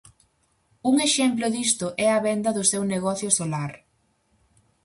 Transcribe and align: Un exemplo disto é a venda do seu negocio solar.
Un 0.89 0.95
exemplo 1.07 1.47
disto 1.57 1.87
é 2.05 2.07
a 2.13 2.19
venda 2.27 2.55
do 2.57 2.63
seu 2.71 2.83
negocio 2.93 3.29
solar. 3.39 3.71